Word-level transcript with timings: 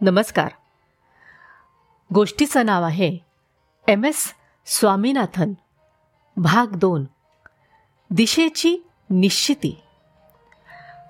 नमस्कार. 0.00 0.48
गोष्टीचं 2.14 2.66
नाव 2.66 2.82
आहे 2.82 3.18
एम 3.88 4.04
एस 4.04 4.34
स्वामीनाथन 4.66 5.52
भाग 6.36 6.66
दोन 6.66 7.04
दिशेची 8.10 8.76
निश्चिती. 9.10 9.80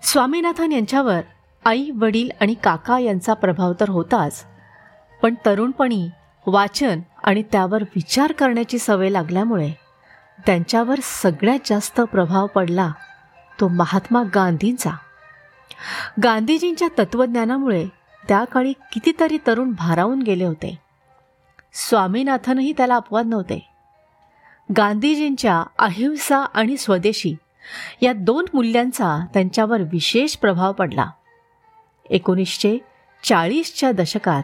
स्वामीनाथन 0.03 0.73
यांच्यावर 0.73 1.21
आई 1.65 1.91
वडील 1.91 2.31
आणि 2.41 2.55
काका 2.55 2.99
यांचा 2.99 3.35
प्रभाव 3.35 3.73
तर 3.81 3.89
होताच 3.89 4.45
पण 5.23 5.35
तरुणपणी 5.47 6.09
वाचन 6.47 7.01
आणि 7.25 7.43
त्यावर 7.43 7.83
विचार 7.83 8.33
करण्याची 8.33 8.79
सवय 8.79 9.11
लागल्यामुळे 9.11 9.73
त्यांच्यावर 10.47 10.99
सगळ्यात 11.03 11.59
जास्त 11.65 12.01
प्रभाव 12.01 12.47
पडला 12.47 12.93
तो 13.61 13.69
महात्मा 13.69 14.23
गांधींचा. 14.35 14.91
गांधीजींच्या 16.23 16.89
तत्त्वज्ञानामुळे 16.99 17.87
त्या 18.29 18.45
काळी 18.45 18.73
कितीतरी 18.73 19.39
तरुण 19.47 19.73
भारावून 19.73 20.23
गेले 20.23 20.45
होते. 20.45 20.79
स्वामीनाथनही 21.73 22.73
त्याला 22.73 22.97
अपवाद 22.97 23.27
नव्हते. 23.27 23.71
गांधीजींच्या 24.77 25.65
अहिंसा 25.79 26.39
आणि 26.39 26.77
स्वदेशी 26.77 27.35
या 28.03 28.13
दोन 28.13 28.45
मूल्यांचा 28.55 29.27
त्यांच्यावर 29.35 29.81
विशेष 29.81 30.37
प्रभाव 30.37 30.73
पडला. 30.73 31.11
एकोणीसशे 32.11 32.79
चाळीसच्या 33.25 33.93
दशकात 33.93 34.43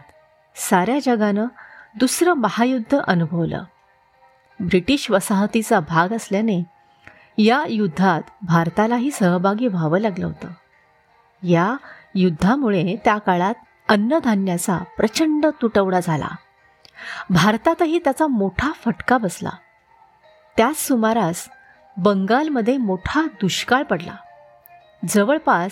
साऱ्या 0.55 0.99
जगानं 1.03 1.45
दुसरं 1.95 2.33
महायुद्ध 2.33 2.99
अनुभवलं. 3.07 3.63
ब्रिटिश 4.59 5.11
वसाहतीचा 5.11 5.79
भाग 5.79 6.13
असल्याने 6.13 6.63
या 7.37 7.63
युद्धात 7.69 8.21
भारतालाही 8.41 9.11
सहभागी 9.11 9.67
व्हावं 9.67 9.99
लागलं 9.99 10.25
होतं. 10.25 10.47
या 11.43 11.75
युद्धामुळे 12.15 12.95
त्या 13.05 13.17
काळात 13.17 13.53
अन्नधान्याचा 13.89 14.77
प्रचंड 14.97 15.45
तुटवडा 15.61 15.99
झाला. 15.99 16.27
भारतातही 17.29 17.99
त्याचा 17.99 18.27
मोठा 18.27 18.71
फटका 18.71 19.17
बसला. 19.17 19.49
त्याच 20.57 20.87
सुमारास 20.87 21.49
बंगालमध्ये 21.97 22.77
मोठा 22.77 23.21
दुष्काळ 23.21 23.83
पडला. 23.83 24.15
जवळपास 25.07 25.71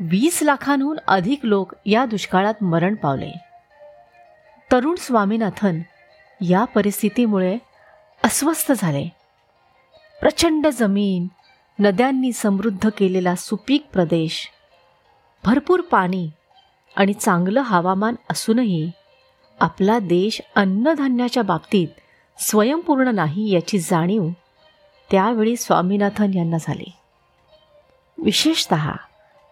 वीस 0.00 0.38
लाखांहून 0.42 0.98
अधिक 1.08 1.40
लोक 1.42 1.72
या 1.86 2.04
दुष्काळात 2.04 2.62
मरण 2.62 2.94
पावले. 2.94 3.32
तरुण 4.72 4.94
स्वामीनाथन 4.94 5.80
या 6.40 6.64
परिस्थितीमुळे 6.64 7.58
अस्वस्थ 8.24 8.72
झाले. 8.72 9.08
प्रचंड 10.20 10.66
जमीन 10.66 11.28
नद्यांनी 11.82 12.32
समृद्ध 12.32 12.88
केलेला 12.98 13.34
सुपीक 13.34 13.86
प्रदेश 13.92 14.50
भरपूर 15.44 15.80
पाणी 15.80 16.30
आणि 16.96 17.12
चांगलं 17.12 17.60
हवामान 17.60 18.14
असूनही 18.30 18.90
आपला 19.60 19.98
देश 19.98 20.40
अन्नधान्याच्या 20.56 21.42
बाबतीत 21.42 21.88
स्वयंपूर्ण 22.38 23.08
नाही 23.08 23.52
याची 23.52 23.78
जाणीव 23.78 24.28
त्यावेळी 25.10 25.56
स्वामीनाथन 25.56 26.34
यांना 26.34 26.56
झाली. 26.60 26.92
विशेषत 28.18 28.74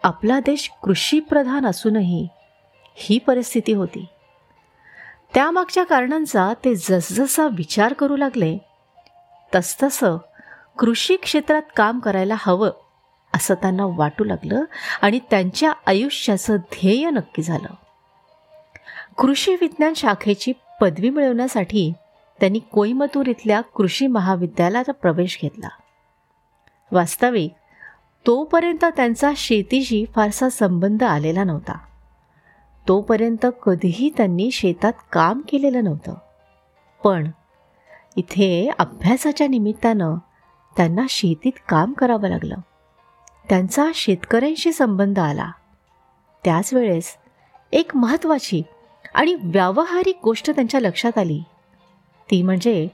आपला 0.03 0.39
देश 0.39 0.71
कृषीप्रधान 0.83 1.65
असूनही 1.65 2.27
ही 2.95 3.17
परिस्थिती 3.17 3.73
होती. 3.73 4.05
त्यामागच्या 5.33 5.83
कारणांचा 5.83 6.53
ते 6.65 6.75
जसजसा 6.75 7.47
विचार 7.47 7.93
करू 7.93 8.15
लागले 8.15 8.57
तसतसं 9.55 10.17
कृषी 10.79 11.15
क्षेत्रात 11.15 11.61
काम 11.75 11.99
करायला 11.99 12.35
हवं 12.37 12.69
असं 13.33 13.53
त्यांना 13.53 13.85
वाटू 13.85 14.23
लागलं 14.23 14.63
आणि 15.01 15.19
त्यांच्या 15.29 15.73
आयुष्याचं 15.85 16.55
ध्येय 16.55 17.09
नक्की 17.09 17.41
झालं. 17.41 17.67
कृषी 19.17 19.55
विज्ञान 19.55 19.93
शाखेची 19.93 20.53
पदवी 20.81 21.09
मिळवण्यासाठी 21.09 21.93
त्यांनी 22.39 22.59
कोईमतूर 22.59 23.27
इथल्या 23.27 23.61
कृषी 23.61 24.07
महाविद्यालयात 24.07 24.89
प्रवेश 24.89 25.39
घेतला. 25.41 25.67
वास्तविक 26.91 27.53
तोपर्यंत 28.27 28.85
त्यांचा 28.85 29.31
शेतीशी 29.37 30.05
फारसा 30.15 30.49
संबंध 30.49 31.03
आलेला 31.03 31.43
नव्हता. 31.43 31.77
तोपर्यंत 32.87 33.45
कधीही 33.65 34.09
त्यांनी 34.17 34.51
शेतात 34.51 34.93
काम 35.11 35.41
केलेलं 35.49 35.83
नव्हतं. 35.83 36.13
पण 37.03 37.31
इथे 38.15 38.71
अभ्यासाच्या 38.79 39.47
निमित्तानं 39.47 40.15
त्यांना 40.77 41.05
शेतीत 41.09 41.51
काम 41.69 41.93
करावं 41.93 42.29
लागलं. 42.29 42.55
त्यांचा 43.49 43.85
शेतकऱ्यांशी 43.95 44.71
संबंध 44.71 45.19
आला. 45.19 45.51
त्याच 46.43 46.73
वेळेस 46.73 47.17
एक 47.71 47.95
महत्त्वाची 47.95 48.61
आणि 49.13 49.35
व्यावहारिक 49.39 50.17
गोष्ट 50.23 50.49
त्यांच्या 50.49 50.79
लक्षात 50.79 51.17
आली. 51.17 51.43
ती 52.31 52.41
म्हणजे 52.41 52.87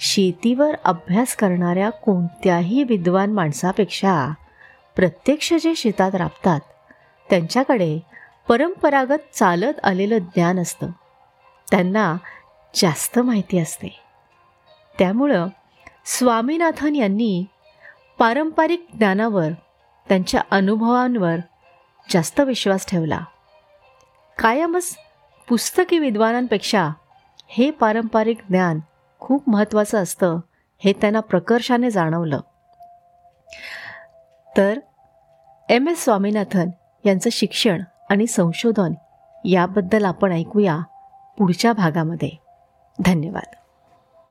शेतीवर 0.00 0.74
अभ्यास 0.84 1.36
करणाऱ्या 1.36 1.90
कोणत्याही 1.90 2.84
विद्वान 2.84 3.32
माणसापेक्षा 3.32 4.34
प्रत्यक्ष 4.96 5.54
जे 5.54 5.74
शेतात 5.74 6.14
राबतात 6.14 6.60
त्यांच्याकडे 7.30 7.98
परंपरागत 8.48 9.34
चालत 9.34 9.84
आलेलं 9.84 10.18
ज्ञान 10.18 10.58
असतं. 10.58 10.86
त्यांना 11.70 12.16
जास्त 12.74 13.18
माहिती 13.18 13.58
असते. 13.58 14.00
त्यामुळं 14.98 15.46
स्वामीनाथन 16.06 16.96
यांनी 16.96 17.44
पारंपरिक 18.18 18.86
ज्ञानावर 18.94 19.48
त्यांच्या 20.08 20.40
अनुभवांवर 20.50 21.36
जास्त 22.10 22.40
विश्वास 22.40 22.86
ठेवला. 22.86 23.20
कायमच 24.38 24.96
पुस्तकी 25.48 25.98
विद्वानांपेक्षा 25.98 26.88
हे 27.48 27.70
पारंपरिक 27.70 28.38
ज्ञान 28.48 28.80
खूप 29.20 29.50
महत्त्वाचं 29.50 30.02
असतं 30.02 30.38
हे 30.78 30.92
त्यांना 30.92 31.20
प्रकर्षाने 31.20 31.90
जाणवलं. 31.90 32.40
तर 34.56 34.80
एम 35.68 35.88
एस 35.88 36.04
स्वामीनाथन 36.04 36.70
यांचं 37.04 37.30
शिक्षण 37.32 37.82
आणि 38.10 38.26
संशोधन 38.26 38.92
याबद्दल 39.44 40.04
आपण 40.04 40.32
ऐकूया 40.32 40.78
पुढच्या 41.38 41.72
भागामध्ये. 41.72 42.30
धन्यवाद. 42.98 43.54